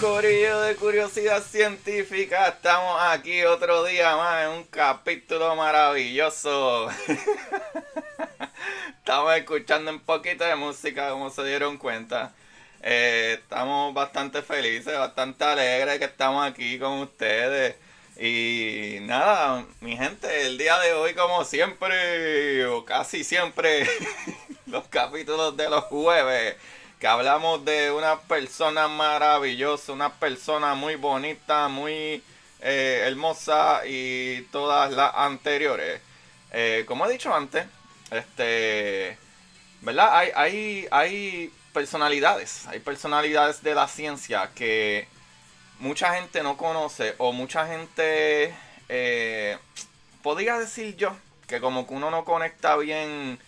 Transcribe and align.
Corillo 0.00 0.60
de 0.60 0.76
curiosidad 0.76 1.42
científica, 1.42 2.48
estamos 2.48 2.98
aquí 3.00 3.42
otro 3.44 3.84
día 3.84 4.14
más 4.16 4.44
en 4.44 4.50
un 4.50 4.64
capítulo 4.64 5.56
maravilloso. 5.56 6.88
estamos 8.98 9.36
escuchando 9.36 9.90
un 9.90 10.00
poquito 10.00 10.44
de 10.44 10.54
música 10.54 11.10
como 11.10 11.30
se 11.30 11.44
dieron 11.44 11.78
cuenta. 11.78 12.34
Eh, 12.82 13.38
estamos 13.40 13.94
bastante 13.94 14.42
felices, 14.42 14.98
bastante 14.98 15.44
alegres 15.44 15.98
que 15.98 16.04
estamos 16.04 16.46
aquí 16.46 16.78
con 16.78 17.00
ustedes. 17.00 17.76
Y 18.18 18.98
nada, 19.02 19.64
mi 19.80 19.96
gente, 19.96 20.46
el 20.46 20.58
día 20.58 20.78
de 20.78 20.92
hoy 20.92 21.14
como 21.14 21.44
siempre, 21.44 22.66
o 22.66 22.84
casi 22.84 23.24
siempre, 23.24 23.88
los 24.66 24.86
capítulos 24.88 25.56
de 25.56 25.70
los 25.70 25.84
jueves 25.84 26.56
que 26.98 27.06
hablamos 27.06 27.64
de 27.64 27.90
una 27.90 28.20
persona 28.20 28.88
maravillosa, 28.88 29.92
una 29.92 30.12
persona 30.12 30.74
muy 30.74 30.96
bonita, 30.96 31.68
muy 31.68 32.22
eh, 32.60 33.02
hermosa 33.04 33.82
y 33.86 34.42
todas 34.50 34.92
las 34.92 35.14
anteriores. 35.14 36.00
Eh, 36.52 36.84
como 36.86 37.06
he 37.06 37.12
dicho 37.12 37.34
antes, 37.34 37.66
este, 38.10 39.18
¿verdad? 39.82 40.16
Hay, 40.16 40.30
hay, 40.34 40.88
hay 40.90 41.52
personalidades, 41.74 42.66
hay 42.66 42.80
personalidades 42.80 43.62
de 43.62 43.74
la 43.74 43.88
ciencia 43.88 44.50
que 44.54 45.06
mucha 45.78 46.14
gente 46.14 46.42
no 46.42 46.56
conoce 46.56 47.14
o 47.18 47.32
mucha 47.32 47.66
gente, 47.66 48.54
eh, 48.88 49.58
podría 50.22 50.58
decir 50.58 50.96
yo, 50.96 51.14
que 51.46 51.60
como 51.60 51.86
que 51.86 51.92
uno 51.92 52.10
no 52.10 52.24
conecta 52.24 52.76
bien 52.76 53.38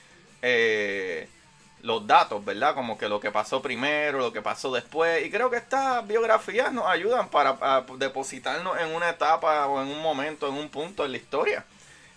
los 1.83 2.07
datos, 2.07 2.45
¿verdad? 2.45 2.75
Como 2.75 2.99
que 2.99 3.09
lo 3.09 3.21
que 3.21 3.31
pasó 3.31 3.63
primero, 3.63 4.19
lo 4.19 4.33
que 4.33 4.43
pasó 4.43 4.73
después. 4.73 5.25
Y 5.25 5.31
creo 5.31 5.51
que 5.51 5.57
estas 5.57 6.07
biografías 6.07 6.73
nos 6.73 6.87
ayudan 6.87 7.29
para, 7.29 7.85
depositarnos 7.97 8.79
en 8.81 8.95
una 8.95 9.11
etapa 9.11 9.67
o 9.67 9.83
en 9.83 9.89
un 9.89 10.03
momento, 10.03 10.49
en 10.49 10.55
un 10.55 10.69
punto 10.69 11.05
en 11.05 11.13
la 11.13 11.19
historia. 11.19 11.65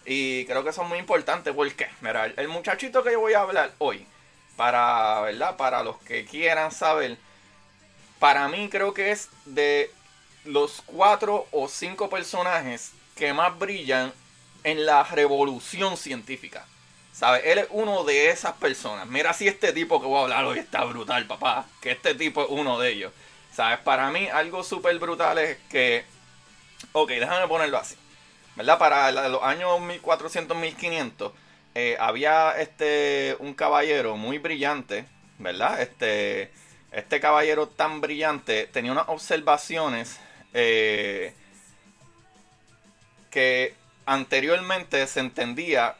Y 0.06 0.46
creo 0.46 0.64
que 0.64 0.74
son 0.74 0.90
muy 0.90 0.98
importantes 0.98 1.54
porque, 1.54 1.88
mira, 2.02 2.26
el 2.26 2.48
muchachito 2.48 3.04
que 3.04 3.12
yo 3.12 3.20
voy 3.20 3.34
a 3.34 3.42
hablar 3.42 3.72
hoy, 3.78 4.06
para, 4.56 5.22
¿verdad? 5.22 5.56
Para 5.58 5.84
los 5.84 5.98
que 5.98 6.26
quieran 6.26 6.72
saber, 6.72 7.18
para 8.20 8.48
mí 8.48 8.68
creo 8.70 8.94
que 8.94 9.12
es 9.12 9.30
de 9.46 9.92
los 10.46 10.82
cuatro 10.86 11.48
o 11.52 11.68
cinco 11.68 12.10
personajes 12.10 12.94
que 13.16 13.34
más 13.34 13.58
brillan 13.58 14.12
en 14.64 14.86
la 14.86 15.04
revolución 15.04 15.98
científica. 15.98 16.66
¿Sabes? 17.14 17.44
Él 17.46 17.60
es 17.60 17.68
uno 17.72 18.04
de 18.04 18.30
esas 18.30 18.54
personas. 18.54 19.08
Mira 19.08 19.34
si 19.34 19.48
este 19.48 19.74
tipo 19.74 20.00
que 20.00 20.08
voy 20.08 20.20
a 20.20 20.24
hablar 20.24 20.46
hoy 20.46 20.60
está 20.60 20.84
brutal, 20.86 21.26
papá. 21.28 21.66
Que 21.82 21.92
este 21.92 22.16
tipo 22.16 22.44
es 22.44 22.48
uno 22.50 22.80
de 22.80 22.90
ellos. 22.92 23.14
¿Sabes? 23.54 23.80
Para 23.80 24.10
mí 24.12 24.28
algo 24.28 24.64
súper 24.64 24.98
brutal 25.00 25.38
es 25.38 25.58
que... 25.70 26.06
Ok, 26.94 27.10
déjame 27.10 27.48
ponerlo 27.48 27.78
así. 27.78 27.96
¿Verdad? 28.56 28.78
Para 28.78 29.12
los 29.30 29.44
años 29.44 29.80
1400, 29.82 30.58
1500 30.58 31.32
eh, 31.74 31.96
había 32.00 32.52
este 32.60 33.38
un 33.40 33.54
caballero 33.54 34.18
muy 34.18 34.40
brillante, 34.40 35.06
¿verdad? 35.40 35.82
Este, 35.82 36.52
este 36.92 37.22
caballero 37.22 37.68
tan 37.70 38.02
brillante 38.02 38.68
tenía 38.68 38.92
unas 38.92 39.08
observaciones 39.08 40.20
eh, 40.54 41.34
que 43.30 43.74
anteriormente 44.06 45.08
se 45.08 45.22
entendía 45.22 45.96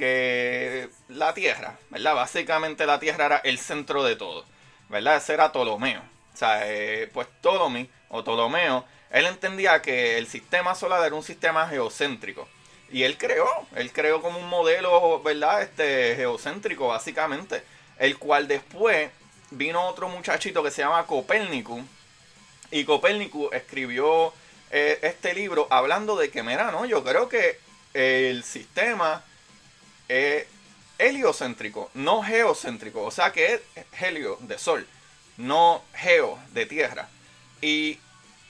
que 0.00 0.88
la 1.08 1.34
Tierra, 1.34 1.76
¿verdad? 1.90 2.14
Básicamente 2.14 2.86
la 2.86 2.98
Tierra 2.98 3.26
era 3.26 3.36
el 3.44 3.58
centro 3.58 4.02
de 4.02 4.16
todo, 4.16 4.46
¿verdad? 4.88 5.16
Ese 5.16 5.34
era 5.34 5.52
Ptolomeo. 5.52 6.00
O 6.00 6.36
sea, 6.36 6.62
eh, 6.64 7.10
pues 7.12 7.26
Ptolemy 7.42 7.86
o 8.08 8.24
Ptolomeo, 8.24 8.86
él 9.10 9.26
entendía 9.26 9.82
que 9.82 10.16
el 10.16 10.26
sistema 10.26 10.74
solar 10.74 11.04
era 11.04 11.14
un 11.14 11.22
sistema 11.22 11.68
geocéntrico. 11.68 12.48
Y 12.90 13.02
él 13.02 13.18
creó, 13.18 13.46
él 13.76 13.92
creó 13.92 14.22
como 14.22 14.38
un 14.38 14.48
modelo, 14.48 15.22
¿verdad? 15.22 15.60
Este, 15.60 16.16
geocéntrico, 16.16 16.88
básicamente. 16.88 17.62
El 17.98 18.16
cual 18.16 18.48
después 18.48 19.10
vino 19.50 19.86
otro 19.86 20.08
muchachito 20.08 20.62
que 20.62 20.70
se 20.70 20.80
llama 20.80 21.04
Copérnico. 21.04 21.78
Y 22.70 22.84
Copérnico 22.84 23.52
escribió 23.52 24.32
eh, 24.70 24.98
este 25.02 25.34
libro 25.34 25.66
hablando 25.68 26.16
de 26.16 26.30
que, 26.30 26.42
mira, 26.42 26.70
no, 26.70 26.86
yo 26.86 27.04
creo 27.04 27.28
que 27.28 27.58
el 27.92 28.44
sistema 28.44 29.24
es 30.10 30.46
heliocéntrico, 30.98 31.90
no 31.94 32.22
geocéntrico. 32.22 33.02
O 33.02 33.10
sea 33.10 33.32
que 33.32 33.54
es 33.54 33.60
helio 34.00 34.36
de 34.40 34.58
sol, 34.58 34.86
no 35.36 35.82
geo 35.94 36.38
de 36.52 36.66
tierra. 36.66 37.08
Y 37.62 37.98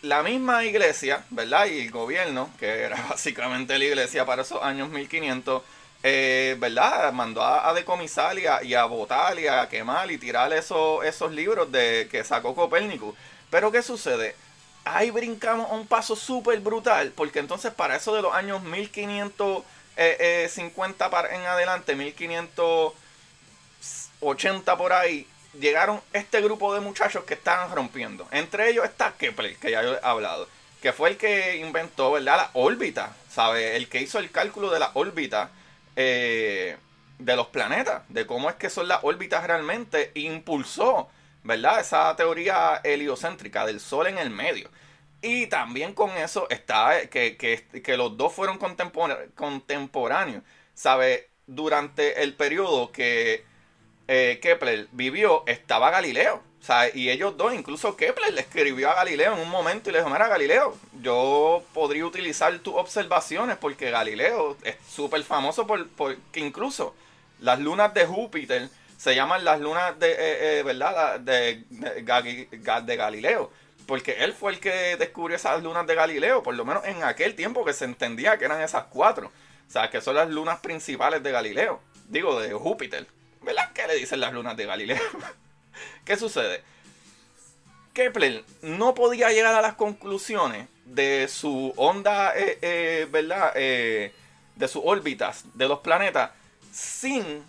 la 0.03 0.23
misma 0.23 0.65
iglesia, 0.65 1.25
¿verdad? 1.31 1.67
Y 1.67 1.81
el 1.81 1.91
gobierno, 1.91 2.51
que 2.59 2.67
era 2.67 2.97
básicamente 3.11 3.79
la 3.79 3.85
iglesia 3.85 4.25
para 4.25 4.43
esos 4.43 4.63
años 4.63 4.89
1500, 4.89 5.63
eh, 6.03 6.57
¿verdad? 6.59 7.13
Mandó 7.13 7.43
a, 7.43 7.69
a 7.69 7.75
decomisar 7.75 8.39
y 8.39 8.47
a, 8.47 8.63
y 8.63 8.75
a 8.75 8.85
botar 8.85 9.39
y 9.39 9.47
a 9.47 9.69
quemar 9.69 10.11
y 10.11 10.19
tirar 10.19 10.53
esos, 10.53 11.05
esos 11.05 11.33
libros 11.33 11.71
de, 11.71 12.09
que 12.11 12.25
sacó 12.25 12.55
Copérnico. 12.55 13.15
Pero 13.51 13.71
¿qué 13.71 13.83
sucede? 13.83 14.35
Ahí 14.85 15.11
brincamos 15.11 15.71
a 15.71 15.75
un 15.75 15.87
paso 15.87 16.17
súper 16.17 16.59
brutal, 16.61 17.13
porque 17.15 17.39
entonces 17.39 17.73
para 17.75 17.97
eso 17.97 18.15
de 18.15 18.23
los 18.23 18.35
años 18.35 18.63
1550 19.97 21.11
para, 21.11 21.35
en 21.35 21.43
adelante, 21.43 21.95
1580 21.95 24.77
por 24.77 24.93
ahí, 24.93 25.27
llegaron 25.59 26.01
este 26.13 26.41
grupo 26.41 26.75
de 26.75 26.81
muchachos 26.81 27.25
que 27.25 27.35
estaban 27.35 27.75
rompiendo. 27.75 28.27
Entre 28.31 28.71
ellos 28.71 28.85
está 28.85 29.15
Kepler, 29.19 29.57
que 29.57 29.71
ya 29.71 29.83
he 29.83 29.99
hablado, 30.03 30.49
que 30.81 30.93
fue 30.93 31.11
el 31.11 31.17
que 31.17 31.57
inventó, 31.57 32.13
¿verdad? 32.13 32.37
La 32.37 32.51
órbita, 32.55 33.15
¿sabe? 33.31 33.77
El 33.77 33.89
que 33.89 34.01
hizo 34.01 34.19
el 34.19 34.31
cálculo 34.31 34.71
de 34.71 34.79
la 34.79 34.91
órbita 34.95 35.51
eh, 35.97 36.77
de 37.19 37.37
los 37.37 37.49
planetas, 37.49 38.03
de 38.09 38.27
cómo 38.27 38.49
es 38.49 38.57
que 38.57 38.71
son 38.71 38.89
las 38.89 39.01
órbitas 39.03 39.47
realmente, 39.47 40.13
impulsó, 40.15 41.09
¿verdad? 41.43 41.81
Esa 41.81 42.15
teoría 42.17 42.81
heliocéntrica 42.83 43.67
del 43.67 43.81
Sol 43.81 44.07
en 44.07 44.19
el 44.19 44.31
medio. 44.31 44.71
Y 45.23 45.47
también 45.49 45.93
con 45.95 46.11
eso 46.17 46.49
está 46.51 46.99
eh, 47.01 47.09
que, 47.11 47.37
que, 47.37 47.63
que 47.83 47.97
los 47.97 48.17
dos 48.17 48.33
fueron 48.33 48.59
contempor- 48.59 49.33
contemporáneos, 49.35 50.43
¿sabe? 50.75 51.29
Durante 51.47 52.23
el 52.23 52.35
periodo 52.35 52.91
que 52.93 53.45
eh, 54.09 54.39
Kepler 54.43 54.89
vivió, 54.93 55.45
estaba 55.47 55.91
Galileo. 55.91 56.43
Y 56.95 57.09
ellos 57.09 57.37
dos, 57.39 57.55
incluso 57.55 57.97
Kepler 57.97 58.35
le 58.35 58.43
escribió 58.43 58.91
a 58.91 58.95
Galileo 58.95 59.33
en 59.33 59.41
un 59.41 59.49
momento 59.49 59.89
y 59.89 59.93
le 59.93 59.99
dijo, 59.99 60.11
mira 60.11 60.29
Galileo, 60.29 60.77
yo 61.01 61.65
podría 61.73 62.05
utilizar 62.05 62.59
tus 62.59 62.75
observaciones 62.75 63.57
porque 63.57 63.91
Galileo 63.91 64.57
es 64.63 64.77
súper 64.89 65.23
famoso 65.25 65.67
por, 65.67 65.89
porque 65.89 66.41
incluso 66.41 66.95
las 67.41 67.59
lunas 67.61 67.95
de 67.95 68.05
Júpiter 68.05 68.69
se 68.99 69.15
llaman 69.15 69.43
las 69.45 69.59
lunas 69.59 69.99
de, 69.99 70.13
eh, 70.13 70.59
eh, 70.59 70.63
¿verdad? 70.63 71.19
De 71.21 71.65
Galileo. 72.97 73.51
Porque 73.91 74.23
él 74.23 74.35
fue 74.35 74.53
el 74.53 74.61
que 74.61 74.97
descubrió 74.97 75.35
esas 75.35 75.61
lunas 75.65 75.85
de 75.85 75.97
Galileo, 75.97 76.45
por 76.45 76.55
lo 76.55 76.65
menos 76.65 76.85
en 76.85 77.03
aquel 77.03 77.35
tiempo 77.35 77.65
que 77.65 77.73
se 77.73 77.85
entendía 77.85 78.39
que 78.39 78.45
eran 78.45 78.61
esas 78.61 78.85
cuatro. 78.85 79.33
O 79.67 79.71
sea, 79.73 79.91
que 79.91 80.01
son 80.01 80.15
las 80.15 80.31
lunas 80.31 80.61
principales 80.61 81.25
de 81.25 81.33
Galileo. 81.33 81.81
Digo, 82.07 82.39
de 82.39 82.53
Júpiter. 82.53 83.09
¿Verdad? 83.43 83.73
¿Qué 83.75 83.89
le 83.89 83.97
dicen 83.97 84.21
las 84.21 84.33
lunas 84.33 84.57
de 84.57 84.65
Galileo? 84.65 85.03
¿Qué 86.05 86.17
sucede? 86.17 86.63
Kepler 87.93 88.45
no 88.63 88.95
podía 88.95 89.33
llegar 89.33 89.57
a 89.57 89.61
las 89.61 89.75
conclusiones 89.75 90.69
de 90.85 91.27
su 91.27 91.75
onda, 91.75 92.33
eh, 92.37 92.61
eh, 92.63 93.09
¿verdad? 93.11 93.55
Eh, 93.57 94.15
de 94.55 94.69
sus 94.69 94.83
órbitas 94.85 95.47
de 95.55 95.67
los 95.67 95.81
planetas 95.81 96.31
sin, 96.71 97.43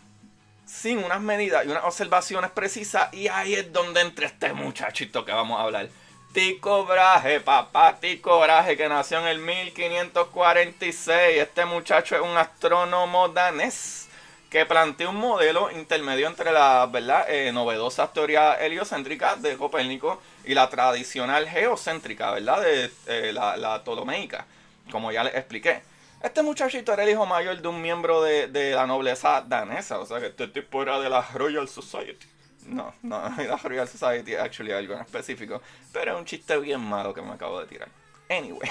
sin 0.66 1.04
unas 1.04 1.22
medidas 1.22 1.68
y 1.68 1.70
unas 1.70 1.84
observaciones 1.84 2.50
precisas. 2.50 3.14
Y 3.14 3.28
ahí 3.28 3.54
es 3.54 3.72
donde 3.72 4.02
entra 4.02 4.26
este 4.26 4.54
muchachito 4.54 5.24
que 5.24 5.34
vamos 5.34 5.60
a 5.60 5.66
hablar. 5.66 5.90
Tico 6.34 6.86
Brahe, 6.86 7.42
papá 7.42 7.98
Tico 8.00 8.40
Brahe, 8.40 8.78
que 8.78 8.88
nació 8.88 9.20
en 9.20 9.28
el 9.28 9.40
1546. 9.40 11.42
Este 11.42 11.66
muchacho 11.66 12.16
es 12.16 12.22
un 12.22 12.38
astrónomo 12.38 13.28
danés 13.28 14.08
que 14.50 14.66
plantea 14.66 15.10
un 15.10 15.18
modelo 15.18 15.70
intermedio 15.72 16.28
entre 16.28 16.54
las 16.54 16.90
¿verdad? 16.90 17.26
Eh, 17.28 17.52
novedosas 17.52 18.14
teorías 18.14 18.62
heliocéntricas 18.62 19.42
de 19.42 19.58
Copérnico 19.58 20.22
y 20.46 20.54
la 20.54 20.70
tradicional 20.70 21.50
geocéntrica, 21.50 22.32
¿verdad? 22.32 22.62
De 22.62 22.90
eh, 23.08 23.34
la, 23.34 23.58
la 23.58 23.84
ptolomeica, 23.84 24.46
como 24.90 25.12
ya 25.12 25.26
les 25.26 25.36
expliqué. 25.36 25.82
Este 26.24 26.42
muchachito 26.44 26.94
era 26.94 27.04
el 27.04 27.10
hijo 27.10 27.26
mayor 27.26 27.62
de 27.62 27.68
un 27.68 27.82
miembro 27.82 28.22
de, 28.22 28.48
de 28.48 28.72
la 28.72 28.88
nobleza 28.88 29.42
danesa, 29.42 30.00
o 30.00 30.06
sea 30.06 30.22
que 30.22 30.28
este 30.28 30.48
tipo 30.48 30.82
era 30.82 30.98
de 30.98 31.10
la 31.10 31.28
Royal 31.34 31.68
Society. 31.68 32.26
No, 32.72 32.94
no, 33.04 33.22
la 33.38 33.58
Royal 33.58 33.88
Society 33.88 34.36
actually 34.36 34.72
algo 34.72 34.94
en 34.94 35.02
específico. 35.02 35.62
Pero 35.92 36.14
es 36.14 36.20
un 36.20 36.26
chiste 36.26 36.58
bien 36.58 36.80
malo 36.80 37.14
que 37.14 37.22
me 37.22 37.34
acabo 37.34 37.60
de 37.60 37.68
tirar. 37.68 37.90
Anyway. 38.30 38.70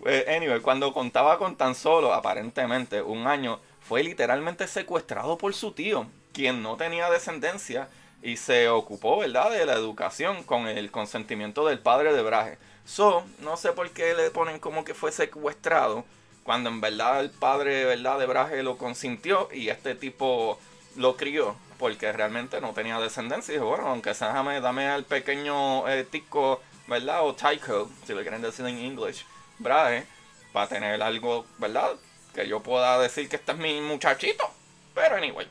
Pues, 0.00 0.26
anyway, 0.36 0.60
cuando 0.60 0.92
contaba 0.92 1.38
con 1.38 1.56
tan 1.56 1.74
solo, 1.74 2.12
aparentemente, 2.12 3.00
un 3.00 3.26
año, 3.26 3.60
fue 3.80 4.02
literalmente 4.02 4.66
secuestrado 4.66 5.38
por 5.38 5.54
su 5.54 5.72
tío, 5.72 6.06
quien 6.32 6.62
no 6.62 6.76
tenía 6.76 7.08
descendencia 7.08 7.88
y 8.22 8.36
se 8.36 8.68
ocupó, 8.68 9.18
¿verdad?, 9.18 9.50
de 9.50 9.64
la 9.64 9.74
educación 9.74 10.42
con 10.42 10.66
el 10.66 10.90
consentimiento 10.90 11.66
del 11.66 11.78
padre 11.78 12.12
de 12.12 12.22
Brahe. 12.22 12.58
So, 12.84 13.24
no 13.38 13.56
sé 13.56 13.72
por 13.72 13.90
qué 13.90 14.14
le 14.14 14.30
ponen 14.30 14.58
como 14.58 14.84
que 14.84 14.94
fue 14.94 15.12
secuestrado, 15.12 16.04
cuando 16.42 16.68
en 16.68 16.80
verdad 16.80 17.20
el 17.20 17.30
padre, 17.30 17.84
¿verdad?, 17.84 18.18
de 18.18 18.26
Brahe 18.26 18.62
lo 18.64 18.76
consintió 18.76 19.48
y 19.52 19.68
este 19.68 19.94
tipo 19.94 20.58
lo 20.96 21.16
crió 21.16 21.56
porque 21.80 22.12
realmente 22.12 22.60
no 22.60 22.74
tenía 22.74 23.00
descendencia. 23.00 23.52
Y 23.52 23.56
dijo, 23.56 23.68
bueno, 23.68 23.88
aunque 23.88 24.14
sea, 24.14 24.34
dame, 24.34 24.60
dame 24.60 24.86
al 24.86 25.04
pequeño 25.04 25.88
eh, 25.88 26.04
tico, 26.04 26.60
¿verdad? 26.86 27.24
O 27.24 27.34
taiko, 27.34 27.90
si 28.06 28.12
lo 28.12 28.20
quieren 28.20 28.42
decir 28.42 28.66
en 28.66 28.78
inglés, 28.78 29.24
Brahe, 29.58 30.06
para 30.52 30.68
tener 30.68 31.02
algo, 31.02 31.46
¿verdad? 31.56 31.92
Que 32.34 32.46
yo 32.46 32.60
pueda 32.62 32.98
decir 32.98 33.28
que 33.28 33.36
este 33.36 33.52
es 33.52 33.58
mi 33.58 33.80
muchachito. 33.80 34.48
Pero 34.94 35.16
anyway. 35.16 35.48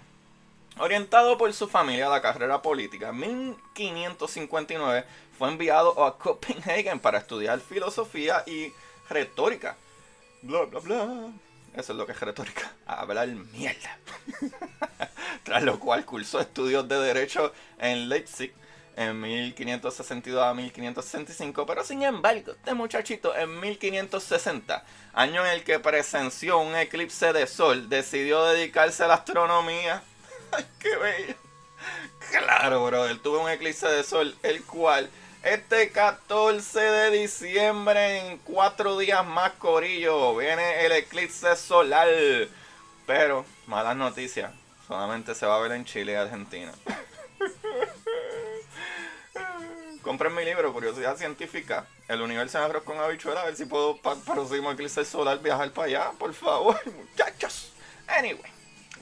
Orientado 0.77 1.37
por 1.37 1.51
su 1.51 1.67
familia 1.67 2.05
a 2.05 2.09
la 2.09 2.21
carrera 2.21 2.61
política, 2.61 3.09
en 3.09 3.17
1559 3.17 5.03
fue 5.37 5.49
enviado 5.49 6.05
a 6.05 6.17
Copenhagen 6.17 6.99
para 6.99 7.17
estudiar 7.17 7.59
filosofía 7.59 8.43
y 8.45 8.71
retórica. 9.09 9.75
Bla, 10.41 10.65
bla, 10.65 10.79
bla. 10.79 11.31
Eso 11.73 11.93
es 11.93 11.97
lo 11.97 12.05
que 12.05 12.11
es 12.13 12.19
retórica. 12.19 12.71
Hablar 12.85 13.27
mierda. 13.27 13.97
Tras 15.43 15.63
lo 15.63 15.79
cual 15.79 16.05
cursó 16.05 16.39
estudios 16.39 16.87
de 16.87 16.99
Derecho 16.99 17.53
en 17.77 18.09
Leipzig 18.09 18.53
en 18.95 19.19
1562 19.21 20.43
a 20.43 20.53
1565. 20.53 21.65
Pero 21.65 21.83
sin 21.83 22.03
embargo, 22.03 22.51
este 22.51 22.73
muchachito 22.73 23.35
en 23.35 23.59
1560, 23.59 24.83
año 25.13 25.45
en 25.45 25.51
el 25.53 25.63
que 25.63 25.79
presenció 25.79 26.59
un 26.59 26.75
eclipse 26.75 27.31
de 27.31 27.47
sol, 27.47 27.89
decidió 27.89 28.43
dedicarse 28.45 29.03
a 29.03 29.07
la 29.07 29.15
astronomía. 29.15 30.03
¡Ay, 30.51 30.65
qué 30.79 30.95
bello! 30.97 31.35
Claro, 32.31 32.85
bro, 32.85 33.05
él 33.05 33.19
tuvo 33.21 33.41
un 33.41 33.49
eclipse 33.49 33.87
de 33.87 34.03
sol, 34.03 34.35
el 34.43 34.63
cual 34.63 35.09
este 35.43 35.91
14 35.91 36.79
de 36.79 37.11
diciembre, 37.11 38.17
en 38.17 38.37
cuatro 38.39 38.97
días 38.97 39.25
más, 39.25 39.53
Corillo, 39.53 40.35
viene 40.35 40.85
el 40.85 40.91
eclipse 40.91 41.55
solar. 41.55 42.09
Pero, 43.07 43.45
malas 43.65 43.95
noticias, 43.95 44.51
solamente 44.89 45.35
se 45.35 45.45
va 45.45 45.55
a 45.55 45.59
ver 45.59 45.71
en 45.73 45.85
Chile 45.85 46.13
y 46.13 46.15
Argentina. 46.15 46.73
Compren 50.01 50.33
mi 50.33 50.43
libro, 50.43 50.73
Curiosidad 50.73 51.15
Científica, 51.15 51.85
El 52.07 52.21
Universo 52.21 52.57
en 52.57 52.63
Arroz 52.63 52.83
con 52.83 52.97
Habichuela, 52.97 53.41
a 53.41 53.45
ver 53.45 53.55
si 53.55 53.65
puedo, 53.65 53.97
para 53.97 54.15
el 54.15 54.23
próximo 54.23 54.71
eclipse 54.71 55.05
solar, 55.05 55.39
viajar 55.39 55.71
para 55.71 55.87
allá, 55.87 56.11
por 56.17 56.33
favor, 56.33 56.75
muchachos. 56.97 57.71
Anyway, 58.07 58.51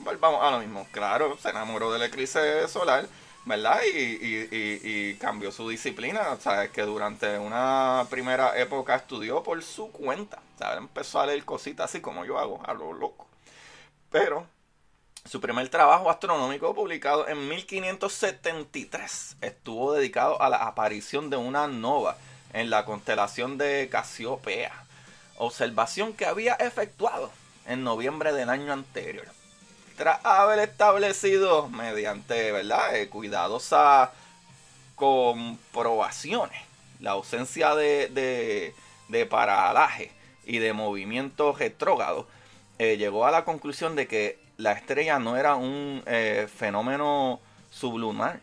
volvamos 0.00 0.44
a 0.44 0.50
lo 0.50 0.58
mismo. 0.58 0.86
Claro, 0.92 1.38
se 1.40 1.48
enamoró 1.48 1.90
del 1.90 2.02
eclipse 2.02 2.68
solar 2.68 3.08
¿verdad? 3.46 3.80
Y, 3.94 5.14
cambió 5.14 5.50
su 5.50 5.66
disciplina, 5.70 6.32
o 6.32 6.40
sea, 6.40 6.68
que 6.68 6.82
durante 6.82 7.38
una 7.38 8.06
primera 8.10 8.58
época 8.58 8.94
estudió 8.94 9.42
por 9.42 9.62
su 9.62 9.90
cuenta, 9.90 10.42
sea, 10.58 10.74
empezó 10.74 11.20
a 11.20 11.26
leer 11.26 11.46
cositas 11.46 11.86
así 11.86 12.02
como 12.02 12.26
yo 12.26 12.38
hago, 12.38 12.60
a 12.66 12.74
lo 12.74 12.92
loco. 12.92 13.26
Pero 14.10 14.46
su 15.28 15.40
primer 15.40 15.68
trabajo 15.68 16.08
astronómico 16.08 16.74
publicado 16.74 17.28
en 17.28 17.48
1573 17.48 19.36
estuvo 19.42 19.92
dedicado 19.92 20.40
a 20.40 20.48
la 20.48 20.56
aparición 20.66 21.28
de 21.28 21.36
una 21.36 21.66
nova 21.66 22.16
en 22.54 22.70
la 22.70 22.86
constelación 22.86 23.58
de 23.58 23.88
Casiopea, 23.90 24.72
observación 25.36 26.14
que 26.14 26.24
había 26.24 26.54
efectuado 26.54 27.30
en 27.66 27.84
noviembre 27.84 28.32
del 28.32 28.48
año 28.48 28.72
anterior 28.72 29.26
tras 29.98 30.24
haber 30.24 30.60
establecido 30.60 31.68
mediante 31.68 32.52
¿verdad? 32.52 32.96
Eh, 32.96 33.08
cuidadosas 33.08 34.10
comprobaciones 34.94 36.68
la 37.00 37.12
ausencia 37.12 37.74
de, 37.74 38.74
de, 39.08 39.26
paralaje 39.26 40.10
y 40.44 40.58
de 40.58 40.72
movimiento 40.72 41.52
retrógrado, 41.52 42.26
eh, 42.78 42.96
llegó 42.96 43.26
a 43.26 43.30
la 43.30 43.44
conclusión 43.44 43.94
de 43.94 44.08
que 44.08 44.47
la 44.58 44.72
estrella 44.72 45.20
no 45.20 45.36
era 45.36 45.54
un 45.54 46.02
eh, 46.06 46.48
fenómeno 46.52 47.40
sublunar 47.70 48.40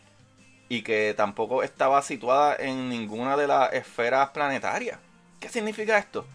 y 0.70 0.82
que 0.82 1.14
tampoco 1.14 1.62
estaba 1.62 2.02
situada 2.02 2.56
en 2.56 2.90
ninguna 2.90 3.36
de 3.36 3.48
las 3.48 3.74
esferas 3.74 4.30
planetarias. 4.30 4.98
¿Qué 5.42 5.50
significa 5.50 5.98
esto? 5.98 6.26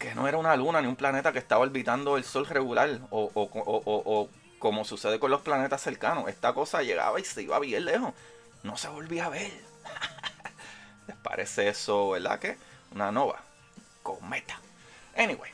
Que 0.00 0.16
no 0.16 0.26
era 0.26 0.36
una 0.36 0.56
luna 0.56 0.82
ni 0.82 0.88
un 0.88 0.96
planeta 0.96 1.32
que 1.32 1.38
estaba 1.38 1.62
orbitando 1.62 2.16
el 2.16 2.24
Sol 2.24 2.44
regular 2.46 2.98
o, 3.10 3.30
o, 3.32 3.50
o, 3.54 4.28
como 4.58 4.84
sucede 4.84 5.20
con 5.20 5.30
los 5.30 5.42
planetas 5.42 5.80
cercanos. 5.80 6.28
Esta 6.28 6.52
cosa 6.52 6.82
llegaba 6.82 7.20
y 7.20 7.24
se 7.24 7.42
iba 7.42 7.58
bien 7.60 7.84
lejos. 7.84 8.12
No 8.64 8.76
se 8.76 8.88
volvía 8.88 9.26
a 9.26 9.30
ver. 9.30 9.52
¿Les 11.06 11.16
parece 11.18 11.68
eso, 11.68 12.10
verdad? 12.10 12.40
Que 12.40 12.56
una 12.92 13.12
nova. 13.12 13.40
Cometa. 14.02 14.58
Anyway, 15.16 15.52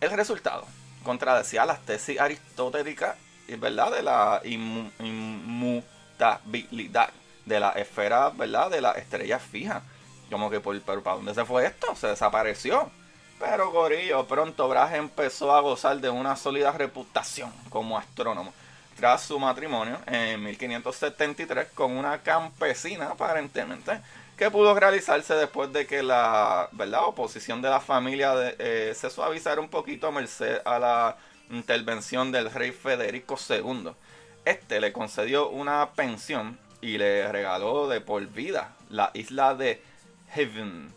el 0.00 0.10
resultado 0.10 0.66
contradecía 1.02 1.64
las 1.64 1.80
tesis 1.80 2.20
aristotélicas, 2.20 3.16
¿verdad? 3.58 3.92
De 3.92 4.02
la 4.02 4.42
inmutabilidad 4.44 7.08
de 7.44 7.60
la 7.60 7.70
esfera, 7.70 8.30
¿verdad? 8.30 8.70
De 8.70 8.80
las 8.80 8.96
estrellas 8.96 9.42
fijas. 9.42 9.82
Como 10.30 10.48
que, 10.50 10.60
por, 10.60 10.80
¿para 10.82 11.16
dónde 11.16 11.34
se 11.34 11.44
fue 11.44 11.66
esto? 11.66 11.96
Se 11.96 12.06
desapareció. 12.08 12.90
Pero 13.38 13.70
Gorillo, 13.70 14.26
pronto 14.26 14.68
Brahe 14.68 14.96
empezó 14.96 15.54
a 15.54 15.60
gozar 15.60 16.00
de 16.00 16.10
una 16.10 16.34
sólida 16.36 16.72
reputación 16.72 17.52
como 17.70 17.96
astrónomo 17.96 18.52
tras 18.96 19.22
su 19.22 19.38
matrimonio 19.38 20.00
en 20.06 20.42
1573 20.42 21.68
con 21.72 21.96
una 21.96 22.18
campesina 22.18 23.10
aparentemente 23.10 24.00
que 24.38 24.50
pudo 24.50 24.78
realizarse 24.78 25.34
después 25.34 25.72
de 25.72 25.86
que 25.86 26.02
la 26.02 26.68
¿verdad? 26.72 27.04
oposición 27.04 27.60
de 27.60 27.68
la 27.68 27.80
familia 27.80 28.32
eh, 28.58 28.92
se 28.94 29.10
suavizara 29.10 29.60
un 29.60 29.68
poquito 29.68 30.06
a 30.06 30.12
merced 30.12 30.60
a 30.64 30.78
la 30.78 31.16
intervención 31.50 32.30
del 32.30 32.50
rey 32.50 32.72
Federico 32.72 33.36
II. 33.48 33.90
Este 34.44 34.80
le 34.80 34.92
concedió 34.92 35.48
una 35.48 35.90
pensión 35.90 36.58
y 36.80 36.98
le 36.98 37.30
regaló 37.30 37.88
de 37.88 38.00
por 38.00 38.24
vida 38.26 38.76
la 38.88 39.10
isla 39.12 39.54
de 39.54 39.82
Heaven 40.30 40.96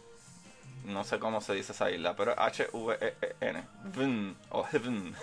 no 0.85 1.03
sé 1.03 1.19
cómo 1.19 1.41
se 1.41 1.53
dice 1.53 1.73
esa 1.73 1.91
isla, 1.91 2.15
pero 2.15 2.39
H-V-E-N. 2.39 3.63
o 4.49 4.63
Heaven. 4.63 5.15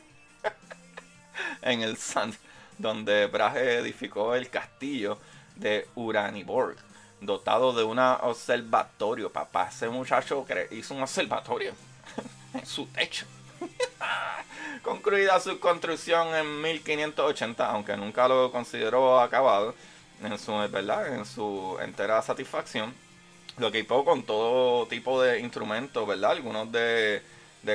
en 1.62 1.82
el 1.82 1.96
Sand, 1.96 2.34
donde 2.78 3.26
Brahe 3.26 3.78
edificó 3.78 4.34
el 4.34 4.48
castillo 4.48 5.18
de 5.56 5.88
Uraniborg, 5.94 6.76
dotado 7.20 7.72
de 7.72 7.84
un 7.84 7.98
observatorio. 7.98 9.30
Papá, 9.30 9.68
ese 9.70 9.88
muchacho 9.88 10.46
hizo 10.70 10.94
un 10.94 11.02
observatorio 11.02 11.72
en 12.54 12.66
su 12.66 12.86
techo. 12.86 13.26
Concluida 14.82 15.38
su 15.40 15.60
construcción 15.60 16.34
en 16.34 16.62
1580, 16.62 17.70
aunque 17.70 17.96
nunca 17.96 18.26
lo 18.28 18.50
consideró 18.50 19.20
acabado, 19.20 19.74
en 20.22 20.38
su, 20.38 20.52
¿verdad? 20.70 21.14
En 21.14 21.24
su 21.24 21.78
entera 21.82 22.22
satisfacción 22.22 22.94
lo 23.58 23.68
equipó 23.68 24.04
con 24.04 24.22
todo 24.22 24.86
tipo 24.86 25.22
de 25.22 25.40
instrumentos, 25.40 26.06
¿verdad? 26.06 26.32
Algunos 26.32 26.72
de, 26.72 27.22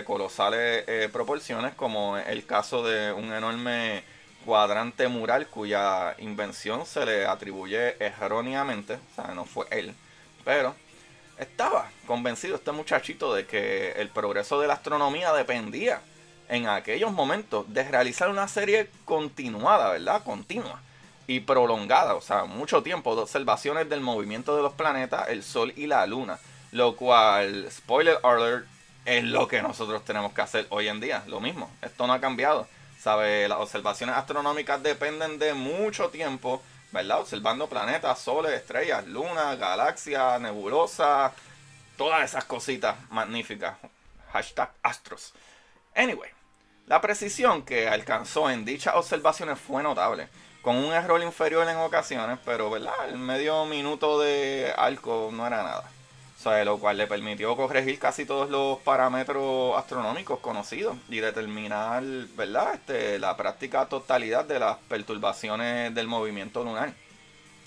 colosales 0.04 0.84
eh, 0.88 1.10
proporciones, 1.12 1.76
como 1.76 2.18
el 2.18 2.46
caso 2.46 2.84
de 2.84 3.12
un 3.12 3.32
enorme 3.32 4.04
cuadrante 4.46 5.08
mural 5.08 5.48
cuya 5.48 6.16
invención 6.20 6.86
se 6.86 7.06
le 7.06 7.26
atribuye 7.26 7.96
erróneamente, 8.00 8.94
o 8.94 9.16
sea, 9.16 9.34
no 9.34 9.46
fue 9.46 9.66
él, 9.72 9.94
pero 10.44 10.76
estaba 11.38 11.90
convencido 12.08 12.56
este 12.56 12.72
muchachito 12.72 13.34
de 13.34 13.46
que 13.46 13.92
el 13.94 14.10
progreso 14.10 14.60
de 14.62 14.68
la 14.68 14.76
astronomía 14.76 15.34
dependía 15.34 16.02
en 16.48 16.68
aquellos 16.68 17.12
momentos 17.12 17.66
de 17.74 17.84
realizar 17.84 18.30
una 18.30 18.48
serie 18.48 18.90
continuada, 19.04 19.92
¿verdad? 19.92 20.24
Continua 20.24 20.82
y 21.28 21.40
prolongada, 21.40 22.14
o 22.16 22.22
sea, 22.22 22.46
mucho 22.46 22.84
tiempo 22.84 23.16
de 23.16 23.24
observaciones 23.24 23.90
del 23.90 24.02
movimiento 24.02 24.56
de 24.56 24.62
los 24.62 24.74
planetas, 24.74 25.30
el 25.30 25.44
Sol 25.44 25.74
y 25.76 25.88
la 25.88 26.06
Luna, 26.06 26.38
lo 26.72 26.96
cual, 26.96 27.68
spoiler 27.72 28.20
alert, 28.24 28.68
es 29.06 29.24
lo 29.24 29.48
que 29.48 29.62
nosotros 29.62 30.06
tenemos 30.06 30.34
que 30.34 30.42
hacer 30.42 30.68
hoy 30.70 30.88
en 30.88 31.00
día, 31.00 31.24
lo 31.28 31.40
mismo, 31.40 31.72
esto 31.82 32.06
no 32.06 32.14
ha 32.14 32.22
cambiado, 32.22 32.68
¿sabe? 33.06 33.48
Las 33.48 33.60
observaciones 33.60 34.16
astronómicas 34.16 34.82
dependen 34.82 35.38
de 35.38 35.54
mucho 35.54 36.10
tiempo, 36.10 36.64
¿verdad? 36.92 37.20
Observando 37.20 37.70
planetas, 37.70 38.18
soles, 38.18 38.54
estrellas, 38.54 39.06
lunas, 39.06 39.60
galaxias, 39.60 40.42
nebulosas, 40.42 41.32
todas 41.98 42.24
esas 42.24 42.46
cositas 42.46 42.96
magníficas. 43.12 43.78
Hashtag 44.34 44.72
astros. 44.82 45.34
Anyway, 45.96 46.32
la 46.88 47.00
precisión 47.00 47.62
que 47.62 47.88
alcanzó 47.88 48.50
en 48.50 48.66
dichas 48.66 48.96
observaciones 48.96 49.60
fue 49.60 49.84
notable, 49.84 50.28
con 50.64 50.76
un 50.76 50.92
error 50.92 51.22
inferior 51.22 51.70
en 51.70 51.78
ocasiones, 51.78 52.40
pero 52.44 52.72
¿verdad? 52.72 53.08
el 53.08 53.20
medio 53.20 53.66
minuto 53.66 54.20
de 54.20 54.74
arco 54.76 55.30
no 55.32 55.46
era 55.46 55.62
nada 55.62 55.92
lo 56.44 56.78
cual 56.78 56.98
le 56.98 57.08
permitió 57.08 57.56
corregir 57.56 57.98
casi 57.98 58.24
todos 58.26 58.50
los 58.52 58.78
parámetros 58.80 59.76
astronómicos 59.78 60.40
conocidos 60.40 60.96
y 61.10 61.18
determinar, 61.18 62.04
¿verdad? 62.38 62.76
Este, 62.76 63.18
la 63.18 63.36
práctica 63.36 63.88
totalidad 63.88 64.46
de 64.46 64.60
las 64.60 64.78
perturbaciones 64.88 65.96
del 65.96 66.08
movimiento 66.08 66.64
lunar, 66.64 66.94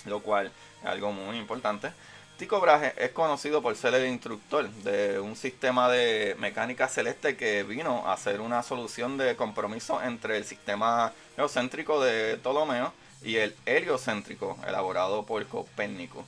lo 0.04 0.20
cual 0.20 0.52
es 0.80 0.88
algo 0.88 1.10
muy 1.10 1.38
importante. 1.38 1.90
Tycho 2.38 2.60
Brahe 2.60 2.94
es 2.96 3.10
conocido 3.10 3.60
por 3.62 3.75
ser 3.75 3.94
el 3.94 4.06
instructor 4.06 4.70
de 4.70 5.18
un 5.18 5.34
sistema 5.34 5.90
de 5.90 6.37
mecánica 6.38 6.87
celeste 6.87 7.37
que 7.37 7.64
vino 7.64 8.08
a 8.08 8.16
ser 8.16 8.40
una 8.40 8.62
solución 8.62 9.18
de 9.18 9.34
compromiso 9.34 10.00
entre 10.00 10.37
el 10.37 10.44
sistema 10.44 11.12
geocéntrico 11.34 12.00
de 12.00 12.37
Ptolomeo 12.37 12.92
y 13.25 13.37
el 13.37 13.56
heliocéntrico 13.66 14.56
elaborado 14.68 15.26
por 15.26 15.44
Copérnico. 15.48 16.25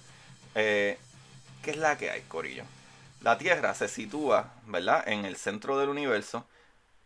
Eh, 0.57 0.99
¿Qué 1.63 1.73
es 1.73 1.77
la 1.77 1.99
que 1.99 2.11
hay, 2.11 2.23
Corillo? 2.23 2.65
La 3.21 3.37
Tierra 3.37 3.75
se 3.75 3.87
sitúa, 3.87 4.55
¿verdad?, 4.67 5.07
en 5.07 5.27
el 5.27 5.37
centro 5.37 5.79
del 5.79 5.91
universo 5.91 6.47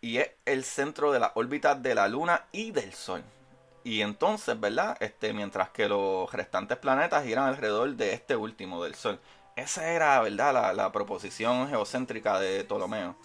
y 0.01 0.19
es 0.19 0.31
el 0.45 0.63
centro 0.63 1.11
de 1.11 1.19
la 1.19 1.33
órbita 1.35 1.75
de 1.75 1.95
la 1.95 2.07
Luna 2.07 2.45
y 2.53 2.71
del 2.71 2.93
Sol. 2.93 3.25
Y 3.83 4.01
entonces, 4.01 4.59
¿verdad? 4.61 4.97
Este, 5.01 5.33
mientras 5.33 5.71
que 5.71 5.89
los 5.89 6.33
restantes 6.33 6.79
planetas 6.79 7.25
giran 7.25 7.49
alrededor 7.49 7.95
de 7.97 8.13
este 8.13 8.37
último, 8.37 8.85
del 8.85 8.95
Sol. 8.95 9.19
Esa 9.57 9.91
era, 9.91 10.21
¿verdad?, 10.21 10.55
la, 10.55 10.73
la 10.73 10.93
proposición 10.93 11.69
geocéntrica 11.69 12.39
de 12.39 12.63
Ptolomeo. 12.63 13.17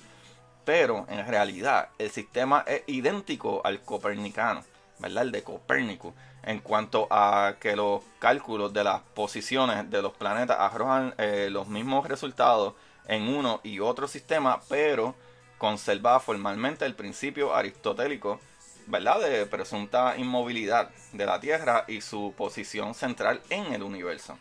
Pero 0.66 1.06
en 1.10 1.28
realidad 1.28 1.90
el 2.00 2.10
sistema 2.10 2.64
es 2.66 2.84
idéntico 2.88 3.62
al 3.64 3.82
copernicano, 3.82 4.64
¿verdad? 5.00 5.24
El 5.24 5.32
de 5.32 5.44
Copérnico 5.44 6.13
en 6.44 6.60
cuanto 6.60 7.08
a 7.10 7.56
que 7.60 7.75
los 7.75 8.01
cálculos 8.20 8.72
de 8.74 8.84
las 8.84 9.01
posiciones 9.01 9.89
de 9.89 10.01
los 10.01 10.13
planetas 10.13 10.58
arrojan 10.60 11.13
eh, 11.18 11.50
los 11.51 11.68
mismos 11.68 12.08
resultados 12.08 12.74
en 13.08 13.27
uno 13.27 13.60
y 13.63 13.79
otro 13.79 14.08
sistema, 14.08 14.62
pero 14.70 15.15
conserva 15.58 16.20
formalmente 16.20 16.86
el 16.86 16.96
principio 16.96 17.53
aristotélico, 17.53 18.39
¿verdad? 18.88 19.20
De 19.20 19.46
presunta 19.46 20.15
inmovilidad 20.18 20.89
de 21.12 21.25
la 21.25 21.39
Tierra 21.39 21.86
y 21.88 22.01
su 22.01 22.34
posición 22.38 22.94
central 22.96 23.41
en 23.50 23.74
el 23.74 23.84
universo. 23.84 24.38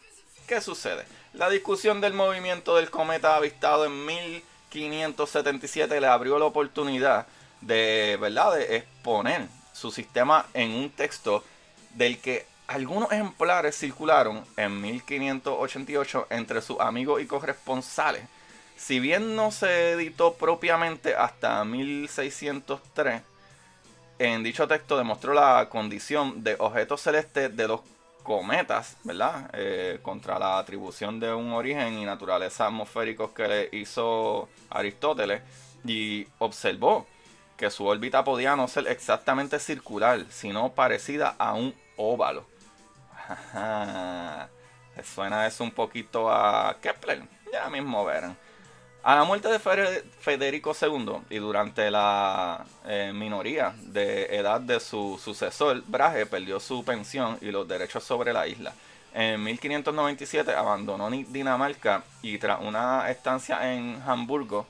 ¿Qué 0.46 0.60
sucede? 0.60 1.04
La 1.34 1.50
discusión 1.50 2.00
del 2.00 2.14
movimiento 2.14 2.76
del 2.76 2.90
cometa 2.90 3.36
avistado 3.36 3.84
en 3.84 4.06
1577 4.06 6.00
le 6.00 6.06
abrió 6.06 6.38
la 6.38 6.46
oportunidad 6.46 7.26
de, 7.60 8.16
¿verdad? 8.20 8.54
De 8.54 8.76
exponer 8.76 9.48
su 9.78 9.90
sistema 9.90 10.46
en 10.54 10.72
un 10.72 10.90
texto 10.90 11.44
del 11.94 12.18
que 12.18 12.46
algunos 12.66 13.10
ejemplares 13.12 13.78
circularon 13.78 14.44
en 14.56 14.80
1588 14.80 16.26
entre 16.30 16.60
sus 16.60 16.78
amigos 16.80 17.22
y 17.22 17.26
corresponsales. 17.26 18.22
Si 18.76 19.00
bien 19.00 19.34
no 19.34 19.50
se 19.50 19.92
editó 19.92 20.34
propiamente 20.34 21.14
hasta 21.14 21.64
1603, 21.64 23.22
en 24.18 24.42
dicho 24.42 24.68
texto 24.68 24.98
demostró 24.98 25.32
la 25.32 25.68
condición 25.70 26.42
de 26.42 26.56
objetos 26.58 27.00
celestes 27.00 27.56
de 27.56 27.68
los 27.68 27.80
cometas, 28.22 28.96
¿verdad? 29.04 29.48
Eh, 29.54 30.00
contra 30.02 30.38
la 30.38 30.58
atribución 30.58 31.18
de 31.18 31.32
un 31.32 31.52
origen 31.52 31.98
y 31.98 32.04
naturaleza 32.04 32.66
atmosféricos 32.66 33.30
que 33.30 33.48
le 33.48 33.68
hizo 33.72 34.48
Aristóteles 34.70 35.40
y 35.84 36.26
observó 36.38 37.06
que 37.58 37.70
su 37.70 37.84
órbita 37.84 38.24
podía 38.24 38.56
no 38.56 38.68
ser 38.68 38.86
exactamente 38.86 39.58
circular, 39.58 40.24
sino 40.30 40.72
parecida 40.72 41.34
a 41.38 41.52
un 41.54 41.74
óvalo. 41.96 42.46
Suena 45.04 45.46
eso 45.46 45.64
un 45.64 45.72
poquito 45.72 46.30
a 46.30 46.76
Kepler, 46.80 47.22
ya 47.52 47.68
mismo 47.68 48.04
verán. 48.04 48.36
A 49.02 49.16
la 49.16 49.24
muerte 49.24 49.48
de 49.48 49.58
Federico 49.58 50.76
II 50.80 51.22
y 51.30 51.38
durante 51.38 51.90
la 51.90 52.64
eh, 52.84 53.12
minoría 53.14 53.74
de 53.78 54.36
edad 54.36 54.60
de 54.60 54.80
su 54.80 55.20
sucesor, 55.22 55.82
Brahe 55.86 56.26
perdió 56.26 56.60
su 56.60 56.84
pensión 56.84 57.38
y 57.40 57.50
los 57.50 57.66
derechos 57.66 58.04
sobre 58.04 58.32
la 58.32 58.46
isla. 58.46 58.72
En 59.14 59.42
1597 59.42 60.52
abandonó 60.52 61.10
Dinamarca 61.10 62.02
y 62.22 62.38
tras 62.38 62.60
una 62.60 63.08
estancia 63.10 63.72
en 63.72 64.02
Hamburgo, 64.06 64.66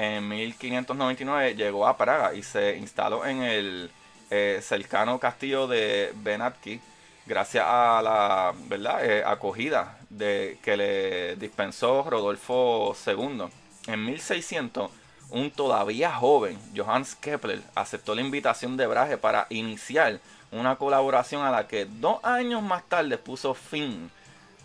en 0.00 0.26
1599 0.30 1.54
llegó 1.54 1.86
a 1.86 1.98
Praga 1.98 2.32
y 2.34 2.42
se 2.42 2.74
instaló 2.78 3.26
en 3.26 3.42
el 3.42 3.90
eh, 4.30 4.60
cercano 4.62 5.18
castillo 5.18 5.66
de 5.66 6.12
Benatki 6.14 6.80
gracias 7.26 7.66
a 7.68 8.00
la 8.02 8.54
¿verdad? 8.66 9.04
Eh, 9.04 9.22
acogida 9.22 9.98
de, 10.08 10.58
que 10.62 10.78
le 10.78 11.36
dispensó 11.36 12.08
Rodolfo 12.08 12.96
II. 13.06 13.42
En 13.88 14.04
1600, 14.06 14.90
un 15.28 15.50
todavía 15.50 16.14
joven 16.14 16.58
Johannes 16.74 17.14
Kepler 17.14 17.60
aceptó 17.74 18.14
la 18.14 18.22
invitación 18.22 18.78
de 18.78 18.86
Brahe 18.86 19.18
para 19.18 19.46
iniciar 19.50 20.18
una 20.50 20.76
colaboración 20.76 21.42
a 21.42 21.50
la 21.50 21.68
que 21.68 21.84
dos 21.84 22.24
años 22.24 22.62
más 22.62 22.84
tarde 22.88 23.18
puso 23.18 23.52
fin, 23.52 24.10